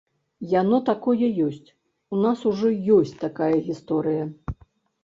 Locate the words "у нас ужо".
2.17-2.73